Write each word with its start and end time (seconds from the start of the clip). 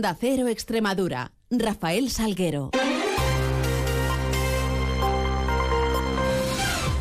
Da 0.00 0.16
Cero 0.18 0.48
Extremadura, 0.48 1.30
Rafael 1.52 2.10
Salguero. 2.10 2.72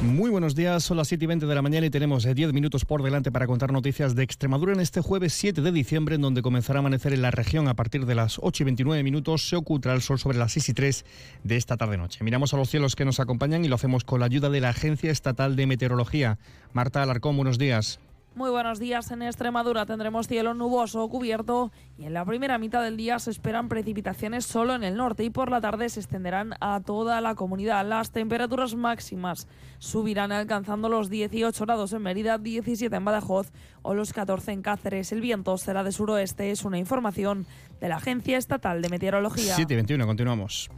Muy 0.03 0.29
buenos 0.29 0.53
días, 0.53 0.83
son 0.83 0.97
las 0.97 1.07
7 1.07 1.23
y 1.23 1.27
20 1.27 1.47
de 1.47 1.55
la 1.55 1.63
mañana 1.63 1.87
y 1.87 1.89
tenemos 1.89 2.23
10 2.23 2.37
eh, 2.37 2.53
minutos 2.53 2.85
por 2.85 3.01
delante 3.01 3.31
para 3.31 3.47
contar 3.47 3.71
noticias 3.71 4.13
de 4.13 4.21
Extremadura 4.21 4.73
en 4.73 4.79
este 4.79 5.01
jueves 5.01 5.33
7 5.33 5.61
de 5.61 5.71
diciembre, 5.71 6.15
en 6.15 6.21
donde 6.21 6.43
comenzará 6.43 6.77
a 6.77 6.81
amanecer 6.81 7.13
en 7.13 7.23
la 7.23 7.31
región 7.31 7.67
a 7.67 7.73
partir 7.73 8.05
de 8.05 8.13
las 8.13 8.37
8 8.39 8.61
y 8.61 8.65
29 8.65 9.01
minutos. 9.01 9.49
Se 9.49 9.55
ocultará 9.55 9.95
el 9.95 10.03
sol 10.03 10.19
sobre 10.19 10.37
las 10.37 10.51
6 10.51 10.69
y 10.69 10.73
3 10.75 11.05
de 11.45 11.57
esta 11.57 11.77
tarde-noche. 11.77 12.23
Miramos 12.23 12.53
a 12.53 12.57
los 12.57 12.69
cielos 12.69 12.95
que 12.95 13.05
nos 13.05 13.19
acompañan 13.19 13.65
y 13.65 13.69
lo 13.69 13.75
hacemos 13.75 14.03
con 14.03 14.19
la 14.19 14.27
ayuda 14.27 14.51
de 14.51 14.61
la 14.61 14.69
Agencia 14.69 15.09
Estatal 15.09 15.55
de 15.55 15.65
Meteorología. 15.65 16.37
Marta 16.73 17.01
Alarcón, 17.01 17.37
buenos 17.37 17.57
días. 17.57 17.99
Muy 18.35 18.49
buenos 18.49 18.79
días. 18.79 19.11
En 19.11 19.21
Extremadura 19.21 19.85
tendremos 19.85 20.27
cielo 20.27 20.55
nuboso 20.55 21.07
cubierto 21.07 21.71
y 21.99 22.05
en 22.05 22.15
la 22.15 22.25
primera 22.25 22.57
mitad 22.57 22.81
del 22.81 22.97
día 22.97 23.19
se 23.19 23.29
esperan 23.29 23.69
precipitaciones 23.69 24.43
solo 24.45 24.73
en 24.73 24.83
el 24.83 24.95
norte 24.95 25.23
y 25.23 25.29
por 25.29 25.51
la 25.51 25.61
tarde 25.61 25.87
se 25.89 25.99
extenderán 25.99 26.55
a 26.59 26.79
toda 26.79 27.21
la 27.21 27.35
comunidad. 27.35 27.87
Las 27.87 28.11
temperaturas 28.11 28.73
máximas 28.73 29.47
subirán 29.77 30.31
alcanzando 30.31 30.89
los 30.89 31.11
18 31.11 31.63
grados 31.63 31.93
en 31.93 32.01
Mérida, 32.01 32.39
17 32.39 32.95
en 32.95 33.05
Badajoz 33.05 33.51
o 33.83 33.93
los 33.93 34.13
14 34.13 34.51
en 34.51 34.63
Cáceres. 34.63 35.11
El 35.11 35.21
viento 35.21 35.55
será 35.59 35.83
de 35.83 35.91
suroeste. 35.91 36.49
Es 36.49 36.65
una 36.65 36.79
información 36.79 37.45
de 37.79 37.89
la 37.89 37.97
Agencia 37.97 38.39
Estatal 38.39 38.81
de 38.81 38.89
Meteorología. 38.89 39.53
7 39.55 39.71
y 39.71 39.75
21, 39.75 40.07
continuamos. 40.07 40.71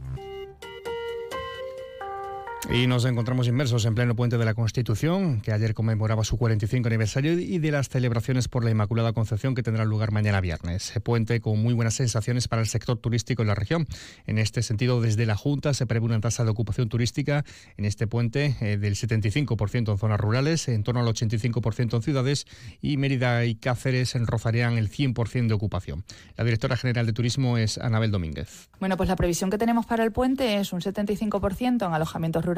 Y 2.68 2.88
nos 2.88 3.04
encontramos 3.04 3.46
inmersos 3.46 3.84
en 3.84 3.94
pleno 3.94 4.16
puente 4.16 4.38
de 4.38 4.44
la 4.44 4.52
Constitución, 4.52 5.40
que 5.40 5.52
ayer 5.52 5.72
conmemoraba 5.72 6.24
su 6.24 6.36
45 6.36 6.88
aniversario, 6.88 7.38
y 7.38 7.58
de 7.58 7.70
las 7.70 7.88
celebraciones 7.88 8.48
por 8.48 8.64
la 8.64 8.70
Inmaculada 8.70 9.12
Concepción 9.12 9.54
que 9.54 9.62
tendrán 9.62 9.88
lugar 9.88 10.10
mañana 10.10 10.40
viernes. 10.40 10.92
Puente 11.04 11.40
con 11.40 11.62
muy 11.62 11.74
buenas 11.74 11.94
sensaciones 11.94 12.48
para 12.48 12.60
el 12.60 12.66
sector 12.66 12.98
turístico 12.98 13.42
en 13.42 13.48
la 13.48 13.54
región. 13.54 13.86
En 14.26 14.38
este 14.38 14.62
sentido, 14.62 15.00
desde 15.00 15.26
la 15.26 15.36
Junta 15.36 15.74
se 15.74 15.86
prevé 15.86 16.06
una 16.06 16.20
tasa 16.20 16.42
de 16.42 16.50
ocupación 16.50 16.88
turística 16.88 17.44
en 17.76 17.84
este 17.84 18.08
puente 18.08 18.56
eh, 18.60 18.78
del 18.78 18.96
75% 18.96 19.92
en 19.92 19.98
zonas 19.98 20.18
rurales, 20.18 20.66
en 20.66 20.82
torno 20.82 21.00
al 21.00 21.06
85% 21.06 21.94
en 21.94 22.02
ciudades, 22.02 22.46
y 22.82 22.96
Mérida 22.96 23.44
y 23.44 23.54
Cáceres 23.54 24.14
rozarían 24.26 24.76
el 24.76 24.90
100% 24.90 25.46
de 25.46 25.54
ocupación. 25.54 26.04
La 26.36 26.42
directora 26.42 26.76
general 26.76 27.06
de 27.06 27.12
Turismo 27.12 27.58
es 27.58 27.78
Anabel 27.78 28.10
Domínguez. 28.10 28.68
Bueno, 28.80 28.96
pues 28.96 29.08
la 29.08 29.14
previsión 29.14 29.50
que 29.50 29.56
tenemos 29.56 29.86
para 29.86 30.02
el 30.02 30.10
puente 30.10 30.56
es 30.56 30.72
un 30.72 30.80
75% 30.80 31.86
en 31.86 31.94
alojamientos 31.94 32.44
rurales 32.44 32.55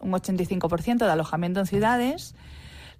un 0.00 0.12
85% 0.12 0.98
de 0.98 1.10
alojamiento 1.10 1.60
en 1.60 1.66
ciudades. 1.66 2.34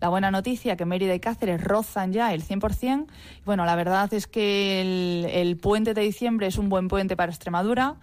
La 0.00 0.08
buena 0.08 0.32
noticia 0.32 0.76
que 0.76 0.84
Mérida 0.84 1.14
y 1.14 1.20
Cáceres 1.20 1.62
rozan 1.62 2.12
ya 2.12 2.34
el 2.34 2.42
100%. 2.42 3.06
Bueno, 3.44 3.64
la 3.64 3.76
verdad 3.76 4.12
es 4.12 4.26
que 4.26 4.80
el, 4.80 5.26
el 5.30 5.56
puente 5.56 5.94
de 5.94 6.00
diciembre 6.00 6.48
es 6.48 6.58
un 6.58 6.68
buen 6.68 6.88
puente 6.88 7.16
para 7.16 7.30
Extremadura. 7.30 7.94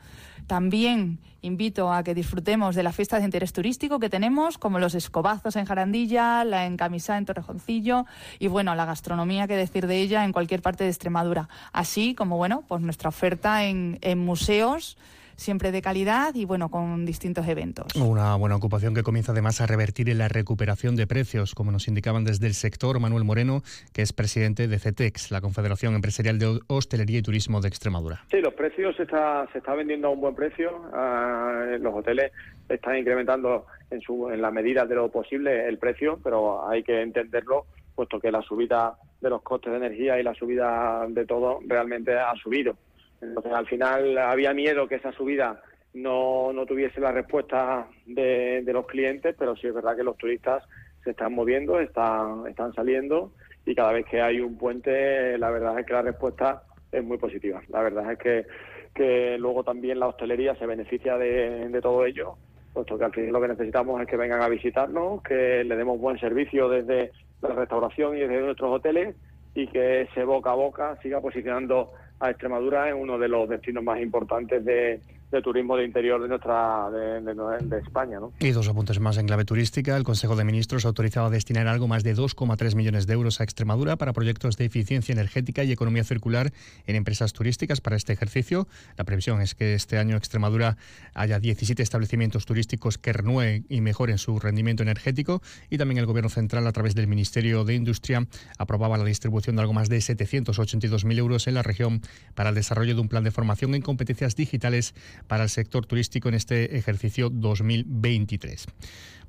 También 0.48 1.20
invito 1.42 1.92
a 1.92 2.04
que 2.04 2.14
disfrutemos 2.14 2.76
de 2.76 2.84
las 2.84 2.96
fiestas 2.96 3.20
de 3.20 3.26
interés 3.26 3.54
turístico 3.54 4.00
que 4.00 4.10
tenemos, 4.10 4.58
como 4.58 4.80
los 4.80 4.96
escobazos 4.96 5.56
en 5.56 5.66
Jarandilla, 5.66 6.44
la 6.44 6.66
encamisada 6.66 7.18
en 7.18 7.26
Torrejoncillo 7.26 8.06
y, 8.40 8.48
bueno, 8.48 8.76
la 8.76 8.86
gastronomía, 8.86 9.48
que 9.48 9.56
decir 9.56 9.88
de 9.88 10.02
ella, 10.02 10.26
en 10.26 10.34
cualquier 10.34 10.62
parte 10.62 10.84
de 10.84 10.90
Extremadura. 10.90 11.50
Así 11.72 12.16
como, 12.16 12.38
bueno, 12.38 12.64
pues 12.68 12.82
nuestra 12.82 13.10
oferta 13.10 13.66
en, 13.66 14.00
en 14.02 14.20
museos 14.20 14.98
siempre 15.40 15.72
de 15.72 15.82
calidad 15.82 16.36
y 16.36 16.46
bueno, 16.46 16.70
con 16.70 17.06
distintos 17.06 17.48
eventos. 17.48 17.96
Una 17.96 18.36
buena 18.36 18.56
ocupación 18.56 18.94
que 18.94 19.04
comienza 19.04 19.32
además 19.32 19.62
a 19.62 19.66
revertir 19.66 20.10
en 20.10 20.18
la 20.18 20.28
recuperación 20.28 20.96
de 20.96 21.08
precios, 21.08 21.56
como 21.56 21.72
nos 21.72 21.88
indicaban 21.88 22.26
desde 22.26 22.48
el 22.48 22.54
sector 22.54 23.00
Manuel 23.00 23.24
Moreno, 23.24 23.62
que 23.94 24.02
es 24.02 24.14
presidente 24.14 24.68
de 24.68 24.80
CETEX, 24.80 25.32
la 25.32 25.42
Confederación 25.42 25.96
Empresarial 25.96 26.38
de 26.40 26.60
Hostelería 26.68 27.20
y 27.20 27.22
Turismo 27.22 27.62
de 27.62 27.70
Extremadura. 27.70 28.24
Sí, 28.30 28.42
los 28.42 28.54
precios 28.54 28.96
se 28.96 29.04
está, 29.04 29.48
se 29.52 29.60
está 29.60 29.74
vendiendo 29.74 30.10
a 30.10 30.12
un 30.12 30.22
buen 30.22 30.36
precio. 30.36 30.82
Ah, 30.94 31.66
los 31.80 31.94
hoteles 31.94 32.32
están 32.68 32.98
incrementando 32.98 33.66
en, 33.90 34.02
su, 34.02 34.30
en 34.30 34.42
la 34.42 34.52
medida 34.52 34.86
de 34.86 34.96
lo 34.96 35.10
posible 35.10 35.68
el 35.68 35.78
precio, 35.78 36.20
pero 36.24 36.68
hay 36.68 36.84
que 36.84 37.02
entenderlo, 37.02 37.66
puesto 37.96 38.20
que 38.20 38.32
la 38.32 38.42
subida 38.42 38.96
de 39.22 39.30
los 39.30 39.42
costes 39.42 39.72
de 39.72 39.78
energía 39.78 40.20
y 40.20 40.24
la 40.24 40.34
subida 40.34 41.06
de 41.10 41.26
todo 41.26 41.60
realmente 41.66 42.18
ha 42.18 42.34
subido. 42.36 42.76
Entonces, 43.22 43.52
al 43.52 43.68
final 43.68 44.18
había 44.18 44.54
miedo 44.54 44.88
que 44.88 44.96
esa 44.96 45.12
subida 45.12 45.62
no, 45.94 46.54
no 46.54 46.66
tuviese 46.66 47.00
la 47.00 47.12
respuesta 47.12 47.88
de, 48.06 48.64
los 48.68 48.86
clientes, 48.86 49.36
pero 49.38 49.56
sí 49.56 49.68
es 49.68 49.74
verdad 49.74 49.96
que 49.96 50.04
los 50.04 50.18
turistas 50.18 50.64
se 51.04 51.12
están 51.12 51.34
moviendo, 51.34 51.80
están, 51.80 52.46
están 52.48 52.74
saliendo 52.74 53.32
y 53.66 53.76
cada 53.76 53.94
vez 53.94 54.06
que 54.06 54.22
hay 54.22 54.40
un 54.40 54.58
puente, 54.58 55.38
la 55.38 55.50
verdad 55.50 55.80
es 55.80 55.86
que 55.86 55.94
la 55.94 56.02
respuesta 56.02 56.64
es 56.92 57.04
muy 57.04 57.18
positiva. 57.18 57.62
La 57.70 57.82
verdad 57.82 58.12
es 58.12 58.20
que, 58.20 58.46
que 58.94 59.38
luego 59.38 59.64
también 59.64 60.00
la 60.00 60.08
hostelería 60.08 60.56
se 60.56 60.66
beneficia 60.66 61.18
de, 61.18 61.70
de 61.70 61.82
todo 61.82 62.06
ello, 62.06 62.36
puesto 62.74 62.98
que 62.98 63.06
al 63.06 63.14
final 63.14 63.32
lo 63.32 63.42
que 63.42 63.48
necesitamos 63.50 64.02
es 64.02 64.08
que 64.08 64.18
vengan 64.18 64.42
a 64.42 64.50
visitarnos, 64.50 65.22
que 65.24 65.64
le 65.64 65.76
demos 65.76 66.00
buen 66.00 66.20
servicio 66.20 66.70
desde 66.70 67.12
la 67.42 67.50
restauración 67.50 68.16
y 68.18 68.22
desde 68.22 68.42
nuestros 68.42 68.72
hoteles 68.72 69.16
y 69.56 69.68
que 69.68 70.02
ese 70.02 70.24
boca 70.24 70.52
a 70.52 70.56
boca 70.56 70.98
siga 71.02 71.22
posicionando 71.22 71.92
a 72.20 72.30
Extremadura 72.30 72.90
es 72.90 72.96
uno 72.98 73.18
de 73.18 73.28
los 73.28 73.48
destinos 73.48 73.84
más 73.84 74.00
importantes 74.02 74.64
de, 74.66 75.00
de 75.32 75.42
turismo 75.42 75.78
de 75.78 75.86
interior 75.86 76.22
de 76.22 76.28
nuestra 76.28 76.90
de, 76.90 77.80
España. 77.80 78.20
¿no? 78.20 78.34
Y 78.40 78.52
dos 78.52 78.68
apuntes 78.68 79.00
más 79.00 79.18
en 79.18 79.28
clave 79.28 79.46
turística. 79.46 79.96
El 79.96 80.04
Consejo 80.04 80.36
de 80.36 80.44
Ministros 80.44 80.86
ha 80.86 80.88
autorizado 80.88 81.28
a 81.28 81.30
destinar 81.30 81.68
algo 81.68 81.88
más 81.88 82.04
de 82.04 82.16
2,3 82.16 82.76
millones 82.76 83.06
de 83.06 83.14
euros 83.14 83.40
a 83.40 83.44
Extremadura 83.44 83.96
para 83.96 84.14
proyectos 84.14 84.58
de 84.58 84.66
eficiencia 84.66 85.14
energética 85.14 85.64
y 85.64 85.72
economía 85.72 86.04
circular 86.04 86.52
en 86.88 86.96
empresas 86.96 87.34
turísticas 87.34 87.80
para 87.80 87.96
este 87.96 88.14
ejercicio. 88.14 88.68
La 88.98 89.04
previsión 89.04 89.42
es 89.42 89.54
que 89.54 89.76
este 89.76 89.98
año 89.98 90.18
Extremadura 90.18 90.78
haya 91.14 91.40
17 91.40 91.82
establecimientos 91.82 92.46
turísticos 92.46 92.98
que 92.98 93.14
renueven 93.14 93.66
y 93.70 93.82
mejoren 93.82 94.18
su 94.18 94.40
rendimiento 94.40 94.84
energético 94.84 95.42
y 95.70 95.78
también 95.78 96.00
el 96.00 96.06
Gobierno 96.06 96.30
Central 96.30 96.66
a 96.66 96.72
través 96.72 96.96
del 96.96 97.08
Ministerio 97.08 97.64
de 97.66 97.76
Industria 97.76 98.26
aprobaba 98.58 98.98
la 98.98 99.04
distribución 99.04 99.56
de 99.56 99.62
algo 99.62 99.74
más 99.74 99.90
de 99.90 99.98
782.000 99.98 101.18
euros 101.18 101.48
en 101.48 101.54
la 101.54 101.64
región 101.64 102.02
para 102.34 102.50
el 102.50 102.56
desarrollo 102.56 102.96
de 102.96 103.02
un 103.02 103.10
plan 103.10 103.24
de 103.24 103.32
formación 103.32 103.76
en 103.76 103.82
competencias 103.82 104.36
digitales 104.36 104.96
para 105.28 105.44
el 105.44 105.50
sector 105.50 105.86
turístico 105.86 106.30
en 106.30 106.36
este 106.36 106.78
ejercicio 106.78 107.30
2023. 107.30 108.66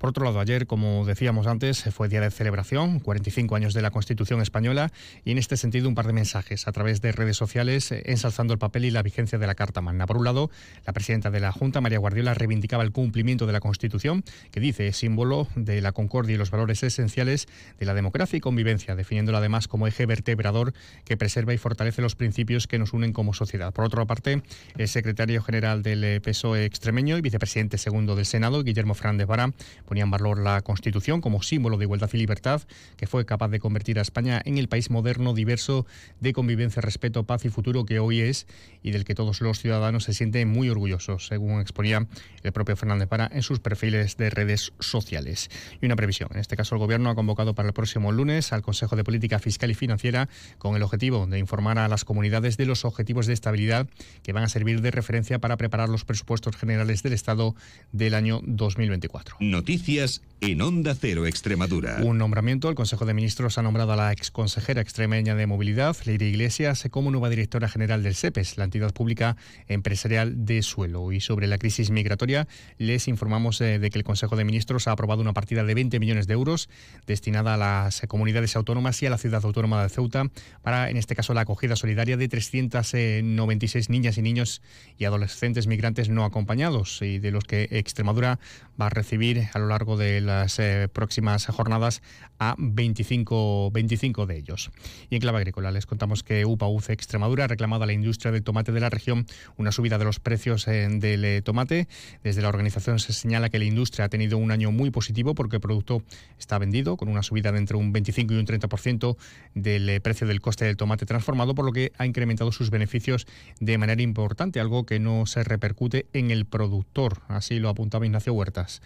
Por 0.01 0.09
otro 0.09 0.25
lado, 0.25 0.41
ayer, 0.41 0.67
como 0.67 1.05
decíamos 1.05 1.47
antes, 1.47 1.85
fue 1.93 2.09
día 2.09 2.23
de 2.23 2.31
celebración, 2.31 3.01
45 3.01 3.55
años 3.55 3.75
de 3.75 3.83
la 3.83 3.91
Constitución 3.91 4.41
española, 4.41 4.91
y 5.27 5.33
en 5.33 5.37
este 5.37 5.59
sentido 5.59 5.91
un 5.91 5.95
par 5.95 6.07
de 6.07 6.15
mensajes 6.15 6.67
a 6.67 6.73
través 6.73 7.03
de 7.03 7.13
redes 7.13 7.37
sociales 7.37 7.93
eh, 7.93 8.05
ensalzando 8.07 8.55
el 8.55 8.59
papel 8.59 8.87
y 8.87 8.91
la 8.91 9.03
vigencia 9.03 9.37
de 9.37 9.47
la 9.47 9.55
Carta 9.55 9.83
Magna. 9.83 10.07
Por 10.07 10.17
un 10.17 10.25
lado, 10.25 10.51
la 10.87 10.95
presidenta 10.95 11.31
de 11.31 11.41
la 11.41 11.53
Junta, 11.53 11.83
María 11.83 11.99
Guardiola, 11.99 12.33
reivindicaba 12.33 12.83
el 12.83 12.93
cumplimiento 12.93 13.47
de 13.47 13.53
la 13.53 13.61
Constitución, 13.61 14.25
que 14.51 14.59
dice 14.59 14.87
es 14.87 14.97
símbolo 14.97 15.49
de 15.55 15.83
la 15.83 15.93
concordia 15.93 16.35
y 16.35 16.39
los 16.39 16.51
valores 16.51 16.83
esenciales 16.83 17.47
de 17.79 17.85
la 17.85 17.93
democracia 17.93 18.39
y 18.39 18.41
convivencia, 18.41 18.97
definiéndola 18.97 19.37
además 19.37 19.69
como 19.69 19.87
eje 19.87 20.07
vertebrador 20.07 20.73
que 21.05 21.19
preserva 21.19 21.53
y 21.53 21.59
fortalece 21.59 22.01
los 22.01 22.15
principios 22.15 22.67
que 22.67 22.79
nos 22.79 22.95
unen 22.95 23.13
como 23.13 23.35
sociedad. 23.35 23.75
Por 23.75 23.85
otra 23.85 24.07
parte, 24.07 24.41
el 24.79 24.89
secretario 24.89 25.43
general 25.43 25.83
del 25.83 26.23
PSOE 26.23 26.65
extremeño 26.65 27.19
y 27.19 27.21
vicepresidente 27.21 27.77
segundo 27.77 28.17
del 28.17 28.25
Senado, 28.25 28.65
Guillermo 28.65 28.95
Fernández 28.95 29.27
Vara, 29.27 29.53
ponía 29.91 30.05
en 30.05 30.11
valor 30.13 30.39
la 30.39 30.63
Constitución 30.63 31.21
como 31.21 31.43
símbolo 31.43 31.77
de 31.77 31.85
igualdad 31.85 32.09
y 32.13 32.17
libertad, 32.17 32.63
que 32.97 33.09
fue 33.09 33.27
capaz 33.27 33.49
de 33.49 33.59
convertir 33.59 33.99
a 33.99 34.03
España 34.03 34.41
en 34.45 34.57
el 34.57 34.69
país 34.69 34.89
moderno, 34.89 35.35
diverso, 35.35 35.85
de 36.21 36.33
convivencia, 36.33 36.81
respeto, 36.81 37.25
paz 37.25 37.45
y 37.45 37.49
futuro 37.49 37.85
que 37.85 37.99
hoy 37.99 38.21
es 38.21 38.47
y 38.85 38.93
del 38.93 39.05
que 39.05 39.17
todos 39.17 39.41
los 39.41 39.59
ciudadanos 39.59 40.05
se 40.05 40.15
sienten 40.15 40.47
muy 40.47 40.71
orgullosos, 40.71 41.27
según 41.27 41.61
exponía 41.61 42.07
el 42.45 42.53
propio 42.53 42.77
Fernández 42.77 43.09
Para 43.09 43.29
en 43.33 43.43
sus 43.43 43.59
perfiles 43.59 44.17
de 44.17 44.31
redes 44.31 44.73
sociales. 44.79 45.51
Y 45.83 45.87
una 45.87 45.97
previsión. 45.97 46.29
En 46.35 46.39
este 46.39 46.57
caso, 46.57 46.77
el 46.77 46.79
Gobierno 46.79 47.11
ha 47.11 47.17
convocado 47.17 47.57
para 47.57 47.67
el 47.67 47.75
próximo 47.75 48.13
lunes 48.13 48.53
al 48.53 48.63
Consejo 48.63 48.95
de 48.95 49.03
Política 49.03 49.41
Fiscal 49.41 49.73
y 49.73 49.75
Financiera 49.75 50.29
con 50.59 50.77
el 50.77 50.85
objetivo 50.85 51.27
de 51.27 51.41
informar 51.41 51.81
a 51.81 51.89
las 51.89 52.05
comunidades 52.05 52.57
de 52.57 52.67
los 52.67 52.85
objetivos 52.85 53.27
de 53.27 53.33
estabilidad 53.33 53.89
que 54.23 54.33
van 54.33 54.45
a 54.45 54.49
servir 54.49 54.83
de 54.83 54.93
referencia 54.93 55.41
para 55.41 55.57
preparar 55.57 55.89
los 55.89 56.05
presupuestos 56.05 56.57
generales 56.57 57.03
del 57.03 57.15
Estado 57.15 57.57
del 57.91 58.15
año 58.15 58.41
2024. 58.45 59.39
Noticias 59.41 59.80
Noticias 59.81 60.21
en 60.41 60.63
Onda 60.63 60.95
Cero 60.95 61.27
Extremadura. 61.27 61.99
Un 62.03 62.17
nombramiento. 62.17 62.69
El 62.71 62.75
Consejo 62.75 63.05
de 63.05 63.13
Ministros 63.13 63.59
ha 63.59 63.63
nombrado 63.63 63.93
a 63.93 63.97
la 63.97 64.13
exconsejera 64.13 64.81
extremeña 64.81 65.35
de 65.35 65.47
Movilidad, 65.47 65.97
Leire 66.07 66.29
Iglesias, 66.29 66.89
como 66.91 67.11
nueva 67.11 67.29
directora 67.29 67.69
general 67.69 68.03
del 68.03 68.15
SEPES, 68.15 68.57
la 68.57 68.65
entidad 68.65 68.95
pública 68.95 69.37
empresarial 69.69 70.47
de 70.47 70.63
suelo. 70.63 71.13
Y 71.13 71.21
sobre 71.21 71.47
la 71.47 71.59
crisis 71.59 71.91
migratoria, 71.91 72.49
les 72.79 73.07
informamos 73.07 73.61
eh, 73.61 73.79
de 73.79 73.91
que 73.91 73.99
el 73.99 74.05
Consejo 74.05 74.35
de 74.37 74.45
Ministros 74.45 74.89
ha 74.89 74.93
aprobado 74.93 75.21
una 75.21 75.35
partida 75.35 75.63
de 75.63 75.75
20 75.75 76.01
millones 76.01 76.27
de 76.27 76.33
euros 76.33 76.71
destinada 77.07 77.55
a 77.55 77.57
las 77.59 78.01
comunidades 78.09 78.57
autónomas 78.57 79.03
y 79.03 79.07
a 79.07 79.11
la 79.11 79.19
ciudad 79.19 79.45
autónoma 79.45 79.83
de 79.83 79.91
Ceuta 79.91 80.25
para, 80.63 80.89
en 80.89 80.97
este 80.97 81.15
caso, 81.15 81.35
la 81.35 81.43
acogida 81.43 81.77
solidaria 81.77 82.17
de 82.17 82.29
396 82.29 83.91
niñas 83.91 84.17
y 84.17 84.23
niños 84.23 84.63
y 84.97 85.05
adolescentes 85.05 85.67
migrantes 85.67 86.09
no 86.09 86.25
acompañados 86.25 87.03
y 87.03 87.19
de 87.19 87.31
los 87.31 87.45
que 87.45 87.69
Extremadura 87.71 88.39
va 88.81 88.87
a 88.87 88.91
recibir 88.91 89.49
a 89.53 89.59
lo 89.59 89.67
largo 89.67 89.99
de 89.99 90.30
las 90.31 90.59
eh, 90.59 90.89
próximas 90.93 91.47
jornadas 91.47 92.03
a 92.39 92.55
25, 92.57 93.71
25 93.71 94.27
de 94.27 94.37
ellos. 94.39 94.71
Y 95.11 95.17
en 95.17 95.21
clave 95.21 95.39
agrícola 95.39 95.71
les 95.71 95.87
contamos 95.87 96.23
que 96.23 96.47
UPA 96.47 96.69
UCE 96.69 96.93
Extremadura 96.93 97.45
ha 97.45 97.49
reclamado 97.49 97.85
a 97.85 97.87
la 97.87 97.93
industria 97.93 98.33
de 98.33 98.41
tomate 98.41 98.73
de 98.73 98.81
la 98.81 98.89
región 98.89 99.27
una 99.57 99.73
subida 99.73 99.99
de 99.99 100.05
los 100.05 100.21
precios 100.21 100.67
eh, 100.67 100.89
del 100.91 101.25
eh, 101.25 101.43
tomate. 101.43 101.87
Desde 102.23 102.41
la 102.41 102.49
organización 102.49 102.99
se 102.99 103.13
señala 103.13 103.51
que 103.51 103.59
la 103.59 103.67
industria 103.67 104.07
ha 104.07 104.09
tenido 104.09 104.39
un 104.39 104.51
año 104.53 104.73
muy 104.73 104.91
positivo 104.91 105.35
porque 105.35 105.57
el 105.57 105.61
producto 105.61 106.03
está 106.39 106.59
vendido 106.59 106.97
con 106.97 107.09
una 107.09 107.23
subida 107.23 107.53
de 107.53 107.59
entre 107.59 107.77
un 107.77 107.93
25 107.93 108.33
y 108.33 108.37
un 108.39 108.47
30% 108.47 109.17
del 109.55 110.01
precio 110.01 110.27
del 110.27 110.41
coste 110.41 110.65
del 110.65 110.77
tomate 110.77 111.07
transformado, 111.07 111.55
por 111.55 111.65
lo 111.65 111.73
que 111.73 111.93
ha 111.99 112.07
incrementado 112.07 112.53
sus 112.53 112.71
beneficios 112.71 113.27
de 113.59 113.77
manera 113.77 114.01
importante, 114.01 114.61
algo 114.61 114.87
que 114.87 114.99
no 114.99 115.27
se 115.27 115.45
repercute 115.45 116.07
en 116.13 116.31
el 116.31 116.47
productor. 116.47 117.21
Así 117.29 117.59
lo 117.59 117.69
apuntaba 117.69 118.07
Ignacio 118.07 118.33
Huertas, 118.33 118.81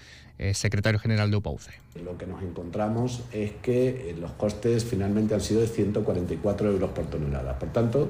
secretario 0.55 0.99
general 0.99 1.31
de 1.31 1.33
UPAUCE. 1.36 1.72
Lo 2.04 2.16
que 2.19 2.26
nos 2.26 2.42
encontramos 2.42 3.22
es 3.32 3.52
que 3.62 4.14
los 4.20 4.32
costes 4.32 4.84
finalmente 4.84 5.34
han 5.34 5.40
sido 5.40 5.60
de 5.60 5.69
144 5.69 6.70
euros 6.70 6.90
por 6.90 7.06
tonelada. 7.06 7.58
Por 7.58 7.72
tanto, 7.72 8.08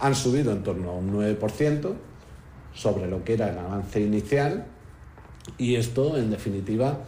han 0.00 0.14
subido 0.14 0.52
en 0.52 0.62
torno 0.62 0.90
a 0.90 0.94
un 0.94 1.12
9% 1.12 1.94
sobre 2.74 3.08
lo 3.08 3.24
que 3.24 3.34
era 3.34 3.50
el 3.50 3.58
avance 3.58 4.00
inicial 4.00 4.66
y 5.58 5.76
esto, 5.76 6.16
en 6.16 6.30
definitiva, 6.30 6.98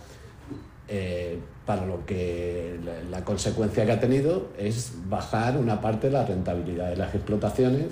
eh, 0.88 1.38
para 1.64 1.86
lo 1.86 2.04
que 2.04 2.78
la, 3.10 3.24
consecuencia 3.24 3.86
que 3.86 3.92
ha 3.92 4.00
tenido 4.00 4.48
es 4.58 4.92
bajar 5.08 5.56
una 5.56 5.80
parte 5.80 6.08
de 6.08 6.12
la 6.12 6.26
rentabilidad 6.26 6.90
de 6.90 6.96
las 6.96 7.14
explotaciones 7.14 7.86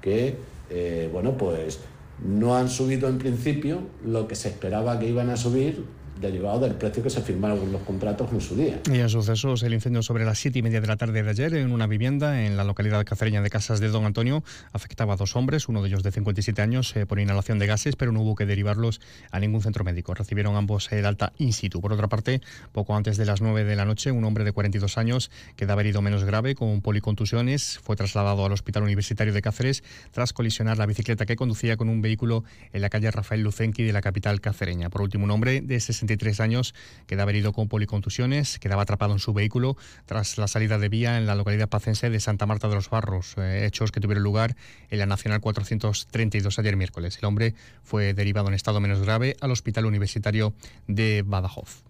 que, 0.00 0.36
eh, 0.70 1.10
bueno, 1.12 1.36
pues 1.36 1.80
no 2.24 2.56
han 2.56 2.68
subido 2.68 3.08
en 3.08 3.18
principio 3.18 3.80
lo 4.04 4.28
que 4.28 4.34
se 4.34 4.48
esperaba 4.48 4.98
que 4.98 5.08
iban 5.08 5.30
a 5.30 5.36
subir 5.36 5.84
derivado 6.20 6.60
del 6.60 6.74
precio 6.74 7.02
que 7.02 7.10
se 7.10 7.20
firmaron 7.20 7.72
los 7.72 7.82
contratos 7.82 8.30
en 8.32 8.40
su 8.40 8.56
día. 8.56 8.80
Y 8.90 8.98
en 8.98 9.08
sucesos, 9.08 9.62
el 9.62 9.74
incendio 9.74 10.02
sobre 10.02 10.24
las 10.24 10.38
siete 10.38 10.58
y 10.58 10.62
media 10.62 10.80
de 10.80 10.86
la 10.86 10.96
tarde 10.96 11.22
de 11.22 11.30
ayer 11.30 11.54
en 11.54 11.72
una 11.72 11.86
vivienda 11.86 12.44
en 12.44 12.56
la 12.56 12.64
localidad 12.64 13.04
cacereña 13.04 13.42
de 13.42 13.50
Casas 13.50 13.80
de 13.80 13.88
Don 13.88 14.04
Antonio 14.04 14.42
afectaba 14.72 15.14
a 15.14 15.16
dos 15.16 15.36
hombres, 15.36 15.68
uno 15.68 15.82
de 15.82 15.88
ellos 15.88 16.02
de 16.02 16.10
57 16.10 16.60
años, 16.62 16.94
eh, 16.96 17.06
por 17.06 17.20
inhalación 17.20 17.58
de 17.58 17.66
gases, 17.66 17.96
pero 17.96 18.12
no 18.12 18.22
hubo 18.22 18.34
que 18.34 18.46
derivarlos 18.46 19.00
a 19.30 19.38
ningún 19.38 19.62
centro 19.62 19.84
médico. 19.84 20.14
Recibieron 20.14 20.56
ambos 20.56 20.90
el 20.92 21.06
alta 21.06 21.32
in 21.38 21.52
situ. 21.52 21.80
Por 21.80 21.92
otra 21.92 22.08
parte, 22.08 22.40
poco 22.72 22.96
antes 22.96 23.16
de 23.16 23.24
las 23.24 23.40
9 23.40 23.64
de 23.64 23.76
la 23.76 23.84
noche, 23.84 24.10
un 24.10 24.24
hombre 24.24 24.44
de 24.44 24.52
42 24.52 24.98
años 24.98 25.30
que 25.56 25.66
da 25.66 25.78
herido 25.78 26.02
menos 26.02 26.24
grave 26.24 26.54
con 26.54 26.80
policontusiones 26.80 27.78
fue 27.82 27.94
trasladado 27.94 28.44
al 28.44 28.52
Hospital 28.52 28.82
Universitario 28.82 29.32
de 29.32 29.42
Cáceres 29.42 29.84
tras 30.10 30.32
colisionar 30.32 30.78
la 30.78 30.86
bicicleta 30.86 31.26
que 31.26 31.36
conducía 31.36 31.76
con 31.76 31.88
un 31.88 32.02
vehículo 32.02 32.44
en 32.72 32.82
la 32.82 32.90
calle 32.90 33.10
Rafael 33.10 33.42
Lucenqui 33.42 33.84
de 33.84 33.92
la 33.92 34.00
capital 34.00 34.40
cacereña. 34.40 34.90
Por 34.90 35.02
último, 35.02 35.24
un 35.24 35.30
hombre 35.30 35.60
de 35.60 35.78
60 35.78 36.07
años 36.40 36.74
quedaba 37.06 37.30
herido 37.30 37.52
con 37.52 37.68
policontusiones, 37.68 38.58
quedaba 38.58 38.82
atrapado 38.82 39.12
en 39.12 39.18
su 39.18 39.32
vehículo 39.32 39.76
tras 40.06 40.38
la 40.38 40.48
salida 40.48 40.78
de 40.78 40.88
vía 40.88 41.18
en 41.18 41.26
la 41.26 41.34
localidad 41.34 41.68
pacense 41.68 42.10
de 42.10 42.20
Santa 42.20 42.46
Marta 42.46 42.68
de 42.68 42.74
los 42.74 42.90
Barros, 42.90 43.34
eh, 43.36 43.66
hechos 43.66 43.92
que 43.92 44.00
tuvieron 44.00 44.22
lugar 44.22 44.56
en 44.90 44.98
la 44.98 45.06
Nacional 45.06 45.40
432 45.40 46.58
ayer 46.58 46.76
miércoles. 46.76 47.18
El 47.20 47.26
hombre 47.26 47.54
fue 47.82 48.14
derivado 48.14 48.48
en 48.48 48.54
estado 48.54 48.80
menos 48.80 49.00
grave 49.00 49.36
al 49.40 49.50
Hospital 49.50 49.86
Universitario 49.86 50.54
de 50.86 51.22
Badajoz. 51.26 51.87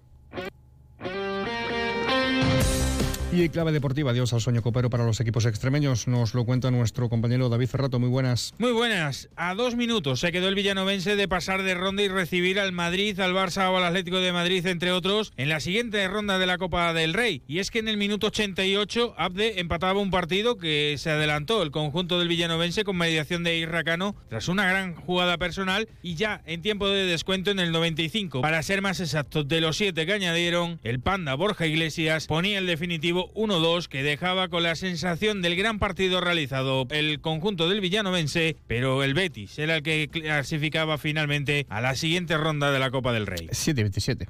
Y 3.39 3.51
clave 3.51 3.71
deportiva, 3.71 4.11
adiós 4.11 4.33
al 4.33 4.41
sueño 4.41 4.63
copero 4.63 4.91
para 4.91 5.05
los 5.05 5.21
equipos 5.21 5.47
extremeños. 5.47 6.09
Nos 6.09 6.35
lo 6.35 6.45
cuenta 6.45 6.73
nuestro 6.73 7.09
compañero 7.09 7.49
David 7.49 7.69
Ferrato. 7.69 8.01
Muy 8.01 8.09
buenas. 8.09 8.53
Muy 8.59 8.73
buenas. 8.73 9.29
A 9.37 9.55
dos 9.55 9.77
minutos 9.77 10.19
se 10.19 10.33
quedó 10.33 10.49
el 10.49 10.57
villanovense 10.57 11.15
de 11.15 11.29
pasar 11.29 11.63
de 11.63 11.75
ronda 11.75 12.03
y 12.03 12.09
recibir 12.09 12.59
al 12.59 12.73
Madrid, 12.73 13.21
al 13.21 13.35
Barça 13.35 13.71
o 13.71 13.77
al 13.77 13.85
Atlético 13.85 14.19
de 14.19 14.33
Madrid, 14.33 14.67
entre 14.67 14.91
otros, 14.91 15.33
en 15.37 15.49
la 15.51 15.61
siguiente 15.61 16.09
ronda 16.09 16.41
de 16.41 16.47
la 16.47 16.59
Copa 16.59 16.93
del 16.93 17.15
Rey. 17.15 17.41
Y 17.47 17.61
es 17.61 17.71
que 17.71 17.79
en 17.79 17.87
el 17.87 17.97
minuto 17.97 18.27
88 18.27 19.15
Abde 19.17 19.61
empataba 19.61 20.01
un 20.01 20.11
partido 20.11 20.59
que 20.59 20.97
se 20.99 21.11
adelantó 21.11 21.63
el 21.63 21.71
conjunto 21.71 22.19
del 22.19 22.27
villanovense 22.27 22.83
con 22.83 22.97
mediación 22.97 23.45
de 23.45 23.57
Irracano 23.57 24.17
tras 24.29 24.49
una 24.49 24.67
gran 24.67 24.97
jugada 24.97 25.39
personal 25.39 25.89
y 26.03 26.17
ya 26.17 26.43
en 26.45 26.61
tiempo 26.61 26.89
de 26.89 27.07
descuento 27.07 27.53
en 27.53 27.61
el 27.61 27.71
95. 27.71 28.41
Para 28.41 28.65
ser 28.65 28.83
más 28.83 28.99
exactos, 28.99 29.47
de 29.47 29.61
los 29.61 29.77
siete 29.77 30.07
que 30.07 30.13
añadieron, 30.13 30.81
el 30.83 30.99
Panda 30.99 31.37
Borja 31.37 31.69
Iglesias 31.69 32.27
ponía 32.27 32.59
el 32.59 32.67
definitivo 32.67 33.28
1-2 33.35 33.89
que 33.89 34.03
dejaba 34.03 34.49
con 34.49 34.63
la 34.63 34.75
sensación 34.75 35.43
del 35.43 35.57
gran 35.57 35.79
partido 35.79 36.21
realizado 36.21 36.87
el 36.91 37.21
conjunto 37.21 37.69
del 37.69 37.81
villanovense, 37.81 38.57
pero 38.67 39.03
el 39.03 39.15
Betis 39.15 39.59
era 39.59 39.77
el 39.77 39.83
que 39.83 40.09
clasificaba 40.09 40.99
finalmente 40.99 41.67
a 41.69 41.81
la 41.81 41.95
siguiente 41.95 42.37
ronda 42.37 42.71
de 42.71 42.79
la 42.79 42.91
Copa 42.91 43.13
del 43.13 43.27
Rey. 43.27 43.49
7-27. 43.49 44.29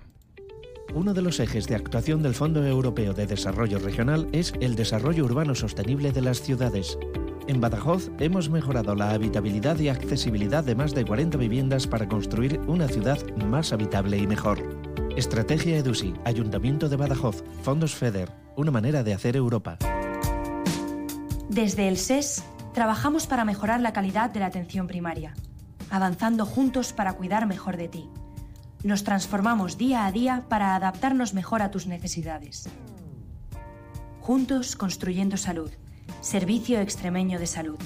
Uno 0.95 1.13
de 1.13 1.21
los 1.21 1.39
ejes 1.39 1.67
de 1.67 1.75
actuación 1.75 2.23
del 2.23 2.35
Fondo 2.35 2.67
Europeo 2.67 3.13
de 3.13 3.27
Desarrollo 3.27 3.79
Regional 3.79 4.27
es 4.33 4.55
el 4.61 4.75
desarrollo 4.75 5.25
urbano 5.27 5.55
sostenible 5.55 6.13
de 6.13 6.23
las 6.23 6.41
ciudades. 6.41 6.99
En 7.47 7.61
Badajoz 7.61 8.11
hemos 8.21 8.49
mejorado 8.49 8.95
la 8.95 9.11
habitabilidad 9.11 9.79
y 9.79 9.89
accesibilidad 9.89 10.65
de 10.65 10.75
más 10.75 10.95
de 10.95 11.05
40 11.05 11.37
viviendas 11.37 11.87
para 11.87 12.09
construir 12.09 12.59
una 12.67 12.89
ciudad 12.89 13.19
más 13.37 13.73
habitable 13.73 14.17
y 14.17 14.27
mejor. 14.27 14.63
Estrategia 15.17 15.77
EDUSI, 15.77 16.15
Ayuntamiento 16.25 16.89
de 16.89 16.97
Badajoz, 16.97 17.43
Fondos 17.63 17.95
FEDER, 17.95 18.31
una 18.59 18.73
manera 18.73 19.05
de 19.05 19.15
hacer 19.15 19.37
Europa. 19.37 19.79
Desde 21.49 21.87
el 21.87 21.97
SES, 21.97 22.43
trabajamos 22.75 23.29
para 23.29 23.45
mejorar 23.45 23.81
la 23.81 23.93
calidad 23.93 24.31
de 24.31 24.41
la 24.41 24.47
atención 24.47 24.89
primaria, 24.89 25.35
avanzando 25.91 26.45
juntos 26.45 26.93
para 26.93 27.13
cuidar 27.13 27.47
mejor 27.47 27.77
de 27.77 27.89
ti. 27.89 28.11
Nos 28.83 29.05
transformamos 29.05 29.79
día 29.79 30.07
a 30.07 30.13
día 30.13 30.45
para 30.49 30.75
adaptarnos 30.75 31.35
mejor 31.35 31.63
a 31.63 31.71
tus 31.71 31.87
necesidades. 31.87 32.69
Juntos 34.21 34.75
construyendo 34.75 35.37
salud. 35.37 35.71
Servicio 36.21 36.81
Extremeño 36.81 37.39
de 37.39 37.47
Salud. 37.47 37.79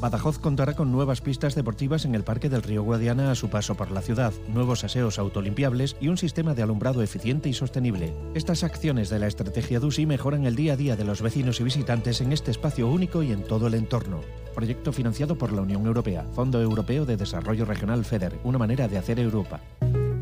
Badajoz 0.00 0.38
contará 0.38 0.72
con 0.72 0.90
nuevas 0.90 1.20
pistas 1.20 1.54
deportivas 1.54 2.06
en 2.06 2.14
el 2.14 2.24
Parque 2.24 2.48
del 2.48 2.62
Río 2.62 2.82
Guadiana 2.82 3.30
a 3.30 3.34
su 3.34 3.50
paso 3.50 3.74
por 3.74 3.90
la 3.90 4.00
ciudad, 4.00 4.32
nuevos 4.48 4.82
aseos 4.82 5.18
autolimpiables 5.18 5.94
y 6.00 6.08
un 6.08 6.16
sistema 6.16 6.54
de 6.54 6.62
alumbrado 6.62 7.02
eficiente 7.02 7.50
y 7.50 7.52
sostenible. 7.52 8.14
Estas 8.34 8.64
acciones 8.64 9.10
de 9.10 9.18
la 9.18 9.26
estrategia 9.26 9.78
DUSI 9.78 10.06
mejoran 10.06 10.46
el 10.46 10.56
día 10.56 10.72
a 10.72 10.76
día 10.76 10.96
de 10.96 11.04
los 11.04 11.20
vecinos 11.20 11.60
y 11.60 11.64
visitantes 11.64 12.22
en 12.22 12.32
este 12.32 12.50
espacio 12.50 12.88
único 12.88 13.22
y 13.22 13.30
en 13.30 13.44
todo 13.44 13.66
el 13.66 13.74
entorno. 13.74 14.22
Proyecto 14.54 14.90
financiado 14.94 15.36
por 15.36 15.52
la 15.52 15.60
Unión 15.60 15.84
Europea, 15.86 16.24
Fondo 16.32 16.62
Europeo 16.62 17.04
de 17.04 17.18
Desarrollo 17.18 17.66
Regional 17.66 18.02
FEDER, 18.06 18.40
una 18.42 18.56
manera 18.56 18.88
de 18.88 18.96
hacer 18.96 19.20
Europa. 19.20 19.60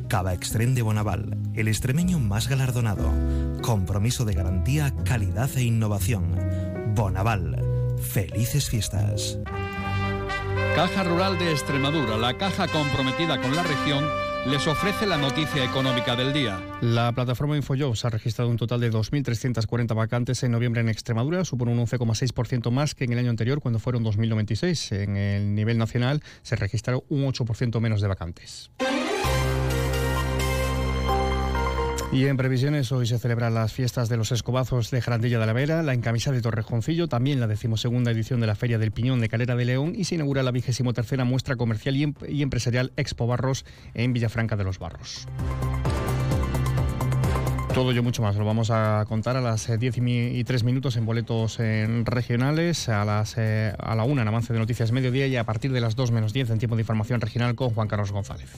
Cava 0.09 0.35
Extrem 0.35 0.75
de 0.75 0.83
Bonaval, 0.83 1.39
el 1.55 1.69
extremeño 1.69 2.19
más 2.19 2.49
galardonado. 2.49 3.13
Compromiso 3.63 4.25
de 4.25 4.35
garantía, 4.35 4.93
calidad 5.05 5.51
e 5.57 5.63
innovación. 5.63 6.35
Bonaval. 6.97 7.68
Felices 8.01 8.69
fiestas. 8.69 9.39
Caja 10.75 11.05
Rural 11.05 11.39
de 11.39 11.51
Extremadura, 11.51 12.17
la 12.17 12.37
caja 12.37 12.69
comprometida 12.69 13.41
con 13.41 13.55
la 13.55 13.63
región, 13.63 14.05
les 14.47 14.67
ofrece 14.67 15.07
la 15.07 15.17
noticia 15.17 15.65
económica 15.65 16.15
del 16.15 16.33
día. 16.33 16.61
La 16.81 17.13
plataforma 17.13 17.57
InfoJobs 17.57 18.05
ha 18.05 18.11
registrado 18.11 18.51
un 18.51 18.57
total 18.57 18.81
de 18.81 18.91
2.340 18.91 19.95
vacantes 19.95 20.43
en 20.43 20.53
noviembre 20.53 20.81
en 20.81 20.89
Extremadura, 20.89 21.45
supone 21.45 21.73
un 21.73 21.79
11,6% 21.79 22.71
más 22.71 22.95
que 22.95 23.05
en 23.05 23.13
el 23.13 23.19
año 23.19 23.31
anterior 23.31 23.61
cuando 23.61 23.79
fueron 23.79 24.05
2.096. 24.05 24.97
En 24.97 25.17
el 25.17 25.55
nivel 25.55 25.77
nacional 25.79 26.23
se 26.43 26.57
registraron 26.57 27.03
un 27.09 27.25
8% 27.25 27.81
menos 27.81 28.01
de 28.01 28.09
vacantes. 28.09 28.71
Y 32.11 32.25
en 32.25 32.39
previsiones, 32.39 32.91
hoy 32.91 33.07
se 33.07 33.19
celebran 33.19 33.53
las 33.53 33.75
fiestas 33.75 34.09
de 34.09 34.17
los 34.17 34.33
escobazos 34.33 34.91
de 34.91 35.03
Jarandilla 35.03 35.39
de 35.39 35.47
la 35.47 35.53
Vera, 35.53 35.83
la 35.83 35.93
encamisa 35.93 36.33
de 36.33 36.41
Torrejoncillo, 36.41 37.07
también 37.07 37.39
la 37.39 37.47
decimosegunda 37.47 38.13
edición 38.13 38.41
de 38.41 38.47
la 38.47 38.55
Feria 38.55 38.79
del 38.79 38.93
Piñón 38.93 39.21
de 39.21 39.29
Calera 39.29 39.57
de 39.57 39.67
León 39.67 39.93
y 39.95 40.05
se 40.05 40.15
inaugura 40.15 40.43
la 40.43 40.51
vigésimo 40.51 40.95
tercera 40.95 41.25
muestra 41.25 41.57
comercial 41.57 41.97
y, 41.97 42.05
em-, 42.05 42.15
empresarial 42.27 42.93
Expo 42.97 43.27
Barros 43.27 43.67
en 43.93 44.15
Villafranca 44.15 44.57
de 44.57 44.65
los 44.65 44.79
Barros. 44.79 45.29
Todo 47.75 47.93
y 47.93 48.01
mucho 48.01 48.23
más 48.23 48.37
lo 48.37 48.45
vamos 48.47 48.71
a 48.71 49.05
contar 49.07 49.37
a 49.37 49.43
las 49.43 49.69
10 49.79 49.99
eh, 49.99 50.33
y 50.35 50.45
3 50.45 50.65
minutos 50.65 50.97
en 50.97 51.05
boletos 51.05 51.59
regionales, 51.59 52.89
a, 52.89 53.05
las, 53.05 53.35
eh, 53.37 53.75
a 53.79 53.95
la 53.95 54.05
1 54.05 54.23
en 54.23 54.29
avance 54.29 54.55
de 54.55 54.59
noticias 54.59 54.93
mediodía 54.93 55.27
y 55.27 55.37
a 55.37 55.45
partir 55.45 55.73
de 55.73 55.81
las 55.81 55.95
2 55.95 56.11
menos 56.11 56.33
10 56.33 56.51
en 56.51 56.59
tiempo 56.59 56.75
de 56.75 56.83
información 56.83 57.21
regional 57.21 57.55
con 57.55 57.69
Juan 57.71 57.87
Carlos 57.87 58.11
González. 58.11 58.51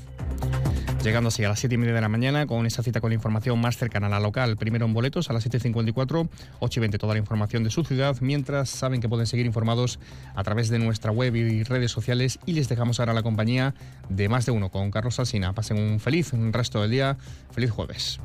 Llegando 1.02 1.28
así 1.28 1.42
a 1.44 1.48
las 1.48 1.58
7 1.58 1.74
y 1.74 1.78
media 1.78 1.94
de 1.94 2.00
la 2.02 2.10
mañana 2.10 2.46
con 2.46 2.66
esa 2.66 2.82
cita 2.82 3.00
con 3.00 3.08
la 3.08 3.14
información 3.14 3.58
más 3.58 3.78
cercana 3.78 4.08
a 4.08 4.10
la 4.10 4.20
local. 4.20 4.58
Primero 4.58 4.84
en 4.84 4.92
boletos 4.92 5.30
a 5.30 5.32
las 5.32 5.48
7.54, 5.48 6.28
8 6.58 6.78
y 6.78 6.80
20 6.80 6.98
toda 6.98 7.14
la 7.14 7.18
información 7.18 7.64
de 7.64 7.70
su 7.70 7.84
ciudad, 7.84 8.18
mientras 8.20 8.68
saben 8.68 9.00
que 9.00 9.08
pueden 9.08 9.26
seguir 9.26 9.46
informados 9.46 9.98
a 10.34 10.44
través 10.44 10.68
de 10.68 10.78
nuestra 10.78 11.10
web 11.10 11.34
y 11.36 11.62
redes 11.62 11.90
sociales 11.90 12.38
y 12.44 12.52
les 12.52 12.68
dejamos 12.68 13.00
ahora 13.00 13.14
la 13.14 13.22
compañía 13.22 13.74
de 14.10 14.28
más 14.28 14.44
de 14.44 14.52
uno 14.52 14.68
con 14.68 14.90
Carlos 14.90 15.18
Alsina. 15.18 15.54
Pasen 15.54 15.78
un 15.78 16.00
feliz 16.00 16.32
resto 16.52 16.82
del 16.82 16.90
día, 16.90 17.16
feliz 17.50 17.70
jueves. 17.70 18.20